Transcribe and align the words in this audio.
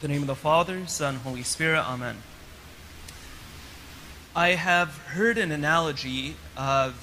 the 0.00 0.08
name 0.08 0.22
of 0.22 0.28
the 0.28 0.34
Father, 0.34 0.86
Son, 0.86 1.16
Holy 1.16 1.42
Spirit, 1.42 1.82
Amen. 1.82 2.16
I 4.34 4.50
have 4.50 4.96
heard 5.08 5.36
an 5.36 5.52
analogy 5.52 6.36
of 6.56 6.94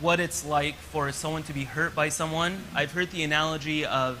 what 0.00 0.18
it's 0.18 0.46
like 0.46 0.76
for 0.76 1.12
someone 1.12 1.42
to 1.42 1.52
be 1.52 1.64
hurt 1.64 1.94
by 1.94 2.08
someone. 2.08 2.64
I've 2.74 2.92
heard 2.92 3.10
the 3.10 3.22
analogy 3.22 3.84
of, 3.84 4.18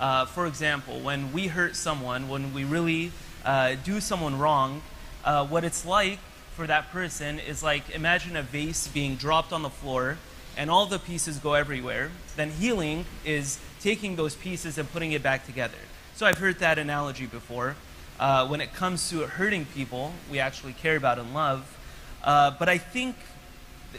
uh, 0.00 0.24
for 0.24 0.46
example, 0.46 1.00
when 1.00 1.34
we 1.34 1.48
hurt 1.48 1.76
someone, 1.76 2.30
when 2.30 2.54
we 2.54 2.64
really 2.64 3.12
uh, 3.44 3.76
do 3.84 4.00
someone 4.00 4.38
wrong, 4.38 4.80
uh, 5.22 5.46
what 5.46 5.62
it's 5.62 5.84
like 5.84 6.18
for 6.54 6.66
that 6.66 6.90
person 6.90 7.38
is 7.38 7.62
like 7.62 7.90
imagine 7.90 8.36
a 8.36 8.42
vase 8.42 8.88
being 8.88 9.16
dropped 9.16 9.52
on 9.52 9.60
the 9.60 9.68
floor 9.68 10.16
and 10.56 10.70
all 10.70 10.86
the 10.86 10.98
pieces 10.98 11.38
go 11.38 11.52
everywhere. 11.52 12.10
Then 12.36 12.52
healing 12.52 13.04
is 13.22 13.58
taking 13.82 14.16
those 14.16 14.34
pieces 14.34 14.78
and 14.78 14.90
putting 14.90 15.12
it 15.12 15.22
back 15.22 15.44
together. 15.44 15.76
So 16.16 16.24
I've 16.24 16.38
heard 16.38 16.60
that 16.60 16.78
analogy 16.78 17.26
before. 17.26 17.76
Uh, 18.18 18.48
when 18.48 18.62
it 18.62 18.72
comes 18.72 19.10
to 19.10 19.26
hurting 19.26 19.66
people, 19.66 20.14
we 20.30 20.38
actually 20.38 20.72
care 20.72 20.96
about 20.96 21.18
and 21.18 21.34
love. 21.34 21.76
Uh, 22.24 22.52
but 22.58 22.70
I 22.70 22.78
think, 22.78 23.16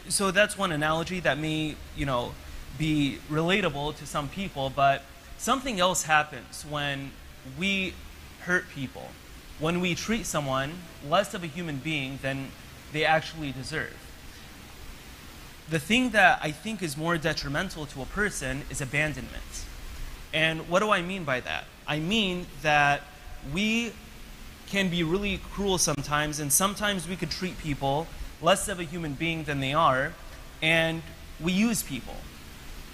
so 0.08 0.32
that's 0.32 0.58
one 0.58 0.72
analogy 0.72 1.20
that 1.20 1.38
may, 1.38 1.76
you 1.96 2.06
know, 2.06 2.34
be 2.76 3.18
relatable 3.30 3.96
to 3.98 4.04
some 4.04 4.28
people. 4.28 4.68
But 4.68 5.04
something 5.36 5.78
else 5.78 6.02
happens 6.02 6.66
when 6.68 7.12
we 7.56 7.94
hurt 8.40 8.68
people, 8.68 9.10
when 9.60 9.78
we 9.78 9.94
treat 9.94 10.26
someone 10.26 10.72
less 11.08 11.34
of 11.34 11.44
a 11.44 11.46
human 11.46 11.76
being 11.76 12.18
than 12.20 12.48
they 12.92 13.04
actually 13.04 13.52
deserve. 13.52 13.96
The 15.70 15.78
thing 15.78 16.10
that 16.10 16.40
I 16.42 16.50
think 16.50 16.82
is 16.82 16.96
more 16.96 17.16
detrimental 17.16 17.86
to 17.86 18.02
a 18.02 18.06
person 18.06 18.62
is 18.70 18.80
abandonment. 18.80 19.66
And 20.32 20.68
what 20.68 20.80
do 20.80 20.90
I 20.90 21.02
mean 21.02 21.24
by 21.24 21.40
that? 21.40 21.64
I 21.86 21.98
mean 21.98 22.46
that 22.62 23.02
we 23.52 23.92
can 24.66 24.90
be 24.90 25.02
really 25.02 25.40
cruel 25.52 25.78
sometimes, 25.78 26.38
and 26.40 26.52
sometimes 26.52 27.08
we 27.08 27.16
could 27.16 27.30
treat 27.30 27.58
people 27.58 28.06
less 28.42 28.68
of 28.68 28.78
a 28.78 28.84
human 28.84 29.14
being 29.14 29.44
than 29.44 29.60
they 29.60 29.72
are, 29.72 30.12
and 30.62 31.02
we 31.40 31.52
use 31.52 31.82
people. 31.82 32.16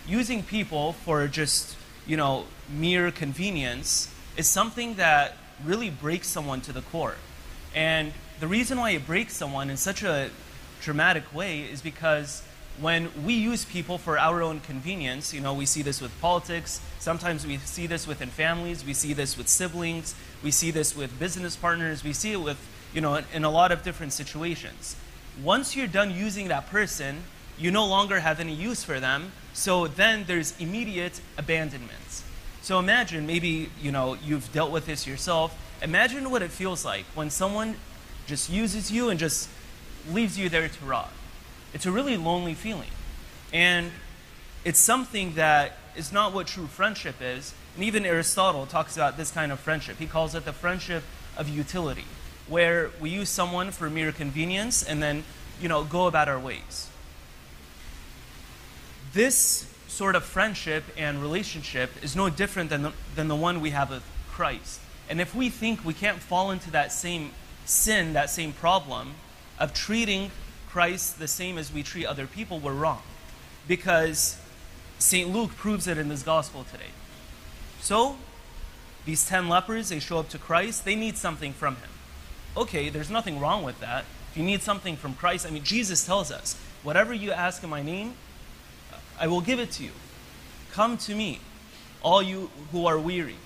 Using 0.07 0.43
people 0.43 0.93
for 0.93 1.27
just, 1.27 1.77
you 2.07 2.17
know, 2.17 2.45
mere 2.71 3.11
convenience 3.11 4.09
is 4.37 4.47
something 4.47 4.95
that 4.95 5.37
really 5.65 5.91
breaks 5.91 6.29
someone 6.29 6.61
to 6.63 6.73
the 6.73 6.83
core. 6.83 7.17
And 7.75 8.13
the 8.41 8.47
reason 8.47 8.79
why 8.79 8.91
it 8.91 9.07
breaks 9.07 9.35
someone 9.35 9.71
in 9.71 9.77
such 9.77 10.03
a 10.03 10.31
dramatic 10.81 11.35
way 11.35 11.63
is 11.63 11.81
because 11.81 12.43
when 12.81 13.11
we 13.25 13.35
use 13.35 13.65
people 13.65 13.99
for 13.99 14.19
our 14.19 14.43
own 14.43 14.61
convenience, 14.61 15.33
you 15.33 15.41
know, 15.41 15.55
we 15.55 15.67
see 15.67 15.83
this 15.83 16.01
with 16.01 16.19
politics, 16.21 16.81
sometimes 16.99 17.47
we 17.47 17.59
see 17.59 17.87
this 17.87 18.07
within 18.07 18.29
families, 18.29 18.85
we 18.85 18.93
see 18.93 19.13
this 19.13 19.37
with 19.37 19.49
siblings, 19.49 20.15
we 20.43 20.51
see 20.51 20.71
this 20.71 20.97
with 20.97 21.17
business 21.19 21.55
partners, 21.55 22.03
we 22.03 22.13
see 22.13 22.33
it 22.33 22.41
with, 22.41 22.59
you 22.93 23.01
know, 23.01 23.15
in, 23.15 23.25
in 23.33 23.45
a 23.45 23.51
lot 23.51 23.71
of 23.71 23.85
different 23.85 24.13
situations. 24.13 24.97
Once 25.43 25.77
you're 25.77 25.87
done 25.87 26.11
using 26.11 26.49
that 26.49 26.67
person, 26.67 27.23
you 27.57 27.71
no 27.71 27.87
longer 27.87 28.21
have 28.21 28.41
any 28.41 28.55
use 28.55 28.83
for 28.83 28.99
them, 28.99 29.31
so 29.53 29.87
then 29.87 30.25
there's 30.27 30.59
immediate 30.59 31.21
abandonment. 31.39 32.23
So 32.63 32.81
imagine 32.81 33.25
maybe, 33.27 33.71
you 33.81 33.93
know, 33.93 34.15
you've 34.15 34.53
dealt 34.53 34.73
with 34.73 34.87
this 34.87 35.07
yourself. 35.07 35.57
Imagine 35.81 36.31
what 36.31 36.43
it 36.43 36.51
feels 36.51 36.85
like 36.85 37.05
when 37.15 37.31
someone 37.31 37.77
just 38.27 38.51
uses 38.51 38.91
you 38.91 39.11
and 39.11 39.21
just 39.21 39.49
leaves 40.11 40.37
you 40.39 40.49
there 40.49 40.69
to 40.69 40.85
rot 40.85 41.11
it's 41.75 41.85
a 41.85 41.93
really 41.93 42.17
lonely 42.17 42.55
feeling. 42.55 42.91
And 43.53 43.91
it's 44.65 44.79
something 44.79 45.35
that 45.35 45.73
is 45.97 46.13
not 46.13 46.33
what 46.33 46.47
true 46.47 46.67
friendship 46.67 47.17
is. 47.21 47.53
And 47.75 47.85
even 47.85 48.07
Aristotle 48.07 48.65
talks 48.65 48.97
about 48.97 49.17
this 49.17 49.31
kind 49.31 49.53
of 49.53 49.61
friendship. 49.61 49.99
He 49.99 50.07
calls 50.07 50.35
it 50.35 50.45
the 50.45 50.53
friendship 50.53 51.03
of 51.37 51.49
utility, 51.49 52.05
where 52.49 52.91
we 53.01 53.11
use 53.11 53.29
someone 53.29 53.73
for 53.73 53.91
mere 53.91 54.13
convenience 54.13 54.83
and 54.83 55.03
then, 55.03 55.25
you 55.61 55.69
know, 55.69 55.85
go 55.85 56.07
about 56.07 56.29
our 56.29 56.39
ways. 56.39 56.89
This 59.13 59.71
sort 59.89 60.17
of 60.17 60.25
friendship 60.25 60.85
and 60.97 61.21
relationship 61.21 61.91
is 62.03 62.17
no 62.17 62.31
different 62.31 62.71
than 62.71 62.83
the, 62.83 62.93
than 63.15 63.29
the 63.29 63.37
one 63.37 63.61
we 63.61 63.71
have 63.71 63.91
with 63.91 64.03
Christ. 64.31 64.81
And 65.09 65.21
if 65.21 65.35
we 65.35 65.51
think 65.51 65.85
we 65.85 65.95
can't 65.95 66.19
fall 66.19 66.51
into 66.51 66.71
that 66.71 66.93
same 66.93 67.33
sin, 67.65 68.13
that 68.15 68.31
same 68.31 68.53
problem 68.53 69.15
of 69.59 69.73
treating 69.73 70.31
Christ 70.75 71.21
the 71.21 71.29
same 71.29 71.57
as 71.57 71.73
we 71.73 71.85
treat 71.85 72.05
other 72.05 72.27
people, 72.27 72.59
we're 72.59 72.73
wrong. 72.73 73.01
Because 73.69 74.37
St. 74.99 75.33
Luke 75.33 75.55
proves 75.55 75.87
it 75.87 75.99
in 75.99 76.09
this 76.09 76.25
gospel 76.25 76.65
today. 76.69 76.91
So, 77.79 78.17
these 79.07 79.25
10 79.25 79.49
lepers, 79.49 79.91
they 79.91 80.01
show 80.01 80.19
up 80.19 80.31
to 80.31 80.39
Christ, 80.39 80.85
they 80.85 80.97
need 80.97 81.17
something 81.17 81.53
from 81.53 81.77
him. 81.77 81.91
Okay, 82.57 82.89
there's 82.89 83.09
nothing 83.09 83.39
wrong 83.39 83.63
with 83.63 83.79
that. 83.79 84.05
If 84.33 84.37
you 84.37 84.43
need 84.43 84.63
something 84.63 84.97
from 84.97 85.15
Christ, 85.15 85.47
I 85.47 85.51
mean, 85.51 85.63
Jesus 85.63 86.05
tells 86.05 86.33
us, 86.33 86.57
whatever 86.83 87.15
you 87.15 87.31
ask 87.31 87.63
in 87.63 87.71
my 87.71 87.83
name, 87.83 88.15
I 89.17 89.29
will 89.29 89.43
give 89.43 89.61
it 89.61 89.71
to 89.73 89.85
you. 89.85 89.93
Come 90.73 90.97
to 90.99 91.15
me, 91.15 91.39
all 92.03 92.21
you 92.21 92.51
who 92.73 92.87
are 92.87 92.99
weary. 92.99 93.37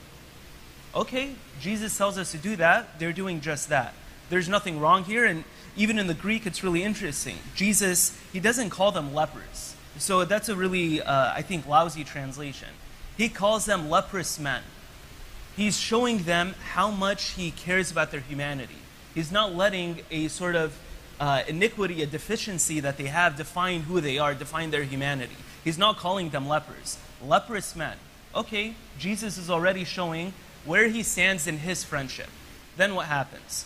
Okay, 0.94 1.32
Jesus 1.60 1.94
tells 1.98 2.16
us 2.16 2.30
to 2.32 2.38
do 2.38 2.56
that. 2.56 2.98
They're 2.98 3.12
doing 3.12 3.42
just 3.42 3.68
that. 3.68 3.92
There's 4.28 4.48
nothing 4.48 4.80
wrong 4.80 5.04
here, 5.04 5.24
and 5.24 5.44
even 5.76 5.98
in 5.98 6.06
the 6.06 6.14
Greek, 6.14 6.46
it's 6.46 6.62
really 6.62 6.82
interesting. 6.82 7.38
Jesus, 7.54 8.18
he 8.32 8.40
doesn't 8.40 8.70
call 8.70 8.92
them 8.92 9.14
lepers. 9.14 9.74
So 9.98 10.24
that's 10.24 10.48
a 10.48 10.56
really, 10.56 11.00
uh, 11.00 11.32
I 11.34 11.42
think, 11.42 11.66
lousy 11.66 12.04
translation. 12.04 12.68
He 13.16 13.28
calls 13.28 13.64
them 13.64 13.90
leprous 13.90 14.38
men. 14.38 14.62
He's 15.56 15.78
showing 15.78 16.18
them 16.22 16.54
how 16.72 16.90
much 16.90 17.30
he 17.30 17.50
cares 17.50 17.90
about 17.90 18.12
their 18.12 18.20
humanity. 18.20 18.76
He's 19.14 19.32
not 19.32 19.54
letting 19.54 20.02
a 20.10 20.28
sort 20.28 20.54
of 20.54 20.78
uh, 21.18 21.42
iniquity, 21.48 22.02
a 22.02 22.06
deficiency 22.06 22.78
that 22.80 22.96
they 22.96 23.06
have 23.06 23.36
define 23.36 23.82
who 23.82 24.00
they 24.00 24.18
are, 24.18 24.34
define 24.34 24.70
their 24.70 24.84
humanity. 24.84 25.36
He's 25.64 25.78
not 25.78 25.96
calling 25.96 26.30
them 26.30 26.46
lepers. 26.46 26.98
Leprous 27.24 27.74
men. 27.74 27.96
Okay, 28.34 28.74
Jesus 28.98 29.36
is 29.36 29.50
already 29.50 29.84
showing 29.84 30.32
where 30.64 30.88
he 30.88 31.02
stands 31.02 31.46
in 31.46 31.58
his 31.58 31.82
friendship. 31.82 32.28
Then 32.76 32.94
what 32.94 33.06
happens? 33.06 33.64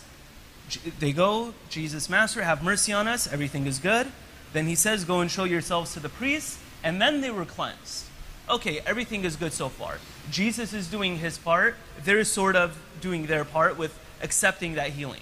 They 0.99 1.11
go, 1.11 1.53
Jesus, 1.69 2.09
Master, 2.09 2.43
have 2.43 2.63
mercy 2.63 2.93
on 2.93 3.07
us, 3.07 3.31
everything 3.31 3.65
is 3.67 3.79
good. 3.79 4.07
Then 4.53 4.67
he 4.67 4.75
says, 4.75 5.03
Go 5.03 5.19
and 5.19 5.29
show 5.29 5.43
yourselves 5.43 5.93
to 5.93 5.99
the 5.99 6.09
priests, 6.09 6.59
and 6.83 7.01
then 7.01 7.21
they 7.21 7.31
were 7.31 7.45
cleansed. 7.45 8.05
Okay, 8.49 8.81
everything 8.85 9.23
is 9.23 9.35
good 9.35 9.53
so 9.53 9.69
far. 9.69 9.97
Jesus 10.29 10.73
is 10.73 10.87
doing 10.87 11.17
his 11.17 11.37
part, 11.37 11.75
they're 12.03 12.23
sort 12.23 12.55
of 12.55 12.77
doing 13.01 13.25
their 13.25 13.45
part 13.45 13.77
with 13.77 13.97
accepting 14.21 14.75
that 14.75 14.91
healing. 14.91 15.21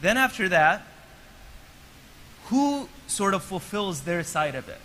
Then 0.00 0.16
after 0.16 0.48
that, 0.48 0.86
who 2.46 2.88
sort 3.06 3.34
of 3.34 3.42
fulfills 3.42 4.02
their 4.02 4.22
side 4.22 4.54
of 4.54 4.68
it? 4.68 4.80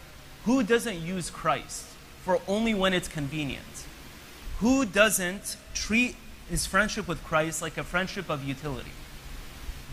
Who 0.46 0.64
doesn't 0.64 1.00
use 1.00 1.30
Christ 1.30 1.86
for 2.24 2.40
only 2.48 2.74
when 2.74 2.94
it's 2.94 3.08
convenient? 3.08 3.86
Who 4.60 4.86
doesn't 4.86 5.58
treat 5.74 6.16
his 6.50 6.66
friendship 6.66 7.08
with 7.08 7.24
Christ 7.24 7.62
like 7.62 7.78
a 7.78 7.84
friendship 7.84 8.30
of 8.30 8.44
utility? 8.44 8.92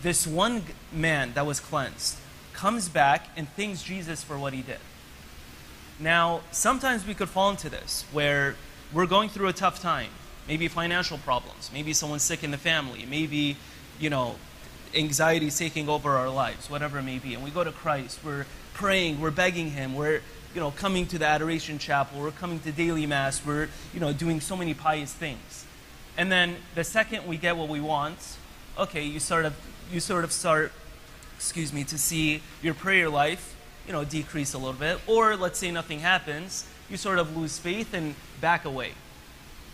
This 0.01 0.27
one 0.27 0.63
man 0.91 1.33
that 1.33 1.45
was 1.45 1.59
cleansed 1.59 2.17
comes 2.53 2.89
back 2.89 3.27
and 3.35 3.49
thanks 3.49 3.83
Jesus 3.83 4.23
for 4.23 4.37
what 4.37 4.53
he 4.53 4.61
did. 4.61 4.79
Now, 5.99 6.41
sometimes 6.51 7.05
we 7.05 7.13
could 7.13 7.29
fall 7.29 7.49
into 7.49 7.69
this 7.69 8.05
where 8.11 8.55
we're 8.93 9.05
going 9.05 9.29
through 9.29 9.47
a 9.47 9.53
tough 9.53 9.81
time, 9.81 10.09
maybe 10.47 10.67
financial 10.67 11.17
problems, 11.17 11.69
maybe 11.73 11.93
someone's 11.93 12.23
sick 12.23 12.43
in 12.43 12.51
the 12.51 12.57
family, 12.57 13.05
maybe, 13.09 13.57
you 13.99 14.09
know, 14.09 14.35
anxiety 14.93 15.47
is 15.47 15.57
taking 15.57 15.89
over 15.89 16.11
our 16.11 16.29
lives, 16.29 16.69
whatever 16.69 16.99
it 16.99 17.03
may 17.03 17.19
be. 17.19 17.33
And 17.33 17.43
we 17.43 17.49
go 17.49 17.63
to 17.63 17.71
Christ, 17.71 18.19
we're 18.23 18.45
praying, 18.73 19.19
we're 19.19 19.31
begging 19.31 19.71
him, 19.71 19.95
we're 19.95 20.21
you 20.55 20.61
know, 20.61 20.71
coming 20.71 21.05
to 21.07 21.19
the 21.19 21.25
adoration 21.25 21.77
chapel, 21.77 22.21
we're 22.21 22.31
coming 22.31 22.61
to 22.61 22.71
daily 22.71 23.05
mass, 23.05 23.45
we're, 23.45 23.67
you 23.93 23.99
know, 23.99 24.13
doing 24.13 24.39
so 24.39 24.55
many 24.55 24.73
pious 24.73 25.11
things. 25.11 25.65
And 26.17 26.31
then 26.31 26.55
the 26.75 26.85
second 26.85 27.27
we 27.27 27.35
get 27.35 27.57
what 27.57 27.67
we 27.67 27.81
want, 27.81 28.37
okay, 28.77 29.03
you 29.03 29.19
sort 29.19 29.43
of 29.43 29.53
you 29.91 29.99
sort 29.99 30.23
of 30.23 30.31
start, 30.31 30.71
excuse 31.35 31.71
me, 31.71 31.83
to 31.85 31.97
see 31.97 32.41
your 32.61 32.73
prayer 32.73 33.09
life, 33.09 33.55
you 33.87 33.93
know, 33.93 34.03
decrease 34.03 34.53
a 34.53 34.57
little 34.57 34.73
bit. 34.73 34.99
Or 35.07 35.35
let's 35.35 35.59
say 35.59 35.71
nothing 35.71 35.99
happens, 35.99 36.65
you 36.89 36.97
sort 36.97 37.19
of 37.19 37.35
lose 37.35 37.59
faith 37.59 37.93
and 37.93 38.15
back 38.41 38.65
away. 38.65 38.91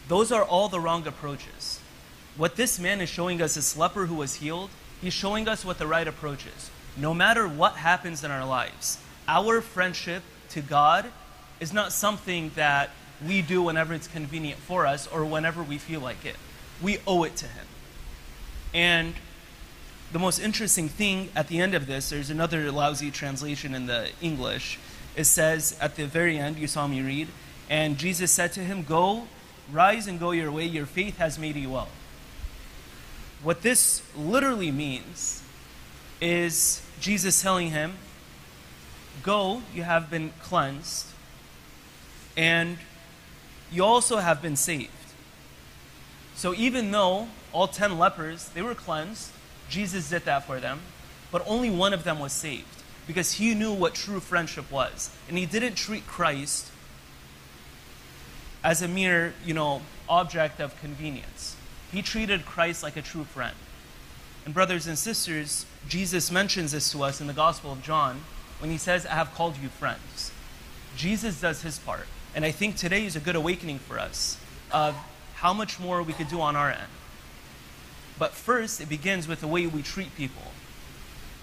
Those 0.07 0.31
are 0.31 0.43
all 0.43 0.69
the 0.69 0.79
wrong 0.79 1.07
approaches. 1.07 1.79
What 2.37 2.55
this 2.55 2.79
man 2.79 3.01
is 3.01 3.09
showing 3.09 3.41
us, 3.41 3.55
this 3.55 3.77
leper 3.77 4.05
who 4.05 4.15
was 4.15 4.35
healed, 4.35 4.69
he's 5.01 5.13
showing 5.13 5.47
us 5.47 5.65
what 5.65 5.77
the 5.77 5.87
right 5.87 6.07
approach 6.07 6.45
is. 6.45 6.69
No 6.97 7.13
matter 7.13 7.47
what 7.47 7.73
happens 7.73 8.23
in 8.23 8.31
our 8.31 8.45
lives, 8.45 8.97
our 9.27 9.61
friendship 9.61 10.23
to 10.49 10.61
God 10.61 11.05
is 11.59 11.71
not 11.71 11.91
something 11.93 12.51
that 12.55 12.89
we 13.25 13.41
do 13.41 13.61
whenever 13.61 13.93
it's 13.93 14.07
convenient 14.07 14.59
for 14.59 14.85
us 14.85 15.07
or 15.07 15.23
whenever 15.23 15.61
we 15.63 15.77
feel 15.77 16.01
like 16.01 16.25
it. 16.25 16.35
We 16.81 16.97
owe 17.05 17.23
it 17.23 17.35
to 17.37 17.45
Him. 17.45 17.65
And 18.73 19.13
the 20.11 20.19
most 20.19 20.39
interesting 20.39 20.89
thing 20.89 21.29
at 21.35 21.47
the 21.47 21.59
end 21.59 21.73
of 21.73 21.87
this, 21.87 22.09
there's 22.09 22.29
another 22.29 22.71
lousy 22.71 23.11
translation 23.11 23.73
in 23.73 23.85
the 23.85 24.09
English. 24.21 24.77
It 25.15 25.23
says 25.23 25.77
at 25.79 25.95
the 25.95 26.05
very 26.05 26.37
end, 26.37 26.57
you 26.57 26.67
saw 26.67 26.87
me 26.87 27.01
read, 27.01 27.29
and 27.69 27.97
Jesus 27.97 28.31
said 28.31 28.51
to 28.53 28.59
him, 28.59 28.83
Go, 28.83 29.27
rise 29.71 30.07
and 30.07 30.19
go 30.19 30.31
your 30.31 30.51
way, 30.51 30.65
your 30.65 30.85
faith 30.85 31.17
has 31.17 31.39
made 31.39 31.55
you 31.55 31.69
well. 31.69 31.87
what 33.41 33.61
this 33.61 34.03
literally 34.15 34.71
means 34.71 35.41
is 36.19 36.81
Jesus 36.99 37.41
telling 37.41 37.71
him, 37.71 37.93
Go, 39.23 39.61
you 39.73 39.83
have 39.83 40.09
been 40.09 40.33
cleansed, 40.41 41.07
and 42.35 42.77
you 43.71 43.83
also 43.83 44.17
have 44.17 44.41
been 44.41 44.55
saved. 44.55 44.91
So 46.35 46.53
even 46.53 46.91
though 46.91 47.27
all 47.53 47.67
10 47.67 47.97
lepers, 47.97 48.49
they 48.49 48.61
were 48.61 48.75
cleansed, 48.75 49.31
Jesus 49.71 50.09
did 50.09 50.25
that 50.25 50.45
for 50.45 50.59
them, 50.59 50.81
but 51.31 51.43
only 51.47 51.69
one 51.69 51.93
of 51.93 52.03
them 52.03 52.19
was 52.19 52.33
saved 52.33 52.83
because 53.07 53.33
he 53.33 53.55
knew 53.55 53.73
what 53.73 53.95
true 53.95 54.19
friendship 54.19 54.69
was. 54.71 55.09
And 55.27 55.37
he 55.37 55.45
didn't 55.45 55.75
treat 55.75 56.05
Christ 56.05 56.69
as 58.63 58.81
a 58.81 58.87
mere, 58.87 59.33
you 59.45 59.53
know, 59.53 59.81
object 60.07 60.59
of 60.59 60.79
convenience. 60.79 61.55
He 61.91 62.01
treated 62.01 62.45
Christ 62.45 62.83
like 62.83 62.97
a 62.97 63.01
true 63.01 63.23
friend. 63.23 63.55
And 64.45 64.53
brothers 64.53 64.87
and 64.87 64.97
sisters, 64.97 65.65
Jesus 65.87 66.31
mentions 66.31 66.73
this 66.73 66.91
to 66.91 67.03
us 67.03 67.21
in 67.21 67.27
the 67.27 67.33
Gospel 67.33 67.71
of 67.71 67.81
John 67.81 68.21
when 68.59 68.71
he 68.71 68.77
says, 68.77 69.05
I 69.05 69.13
have 69.13 69.33
called 69.33 69.57
you 69.57 69.69
friends. 69.69 70.31
Jesus 70.95 71.39
does 71.39 71.61
his 71.61 71.79
part. 71.79 72.07
And 72.35 72.45
I 72.45 72.51
think 72.51 72.75
today 72.75 73.05
is 73.05 73.15
a 73.15 73.19
good 73.19 73.35
awakening 73.35 73.79
for 73.79 73.99
us 73.99 74.37
of 74.71 74.95
how 75.35 75.53
much 75.53 75.79
more 75.79 76.03
we 76.03 76.13
could 76.13 76.27
do 76.27 76.41
on 76.41 76.55
our 76.55 76.71
end. 76.71 76.87
But 78.21 78.33
first, 78.33 78.79
it 78.79 78.87
begins 78.87 79.27
with 79.27 79.41
the 79.41 79.47
way 79.47 79.65
we 79.65 79.81
treat 79.81 80.15
people 80.15 80.51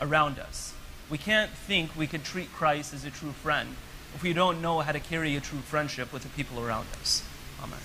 around 0.00 0.38
us. 0.38 0.74
We 1.10 1.18
can't 1.18 1.50
think 1.50 1.96
we 1.96 2.06
can 2.06 2.22
treat 2.22 2.52
Christ 2.52 2.94
as 2.94 3.04
a 3.04 3.10
true 3.10 3.32
friend 3.32 3.74
if 4.14 4.22
we 4.22 4.32
don't 4.32 4.62
know 4.62 4.78
how 4.78 4.92
to 4.92 5.00
carry 5.00 5.34
a 5.34 5.40
true 5.40 5.58
friendship 5.58 6.12
with 6.12 6.22
the 6.22 6.28
people 6.28 6.64
around 6.64 6.86
us. 7.00 7.24
Amen. 7.60 7.80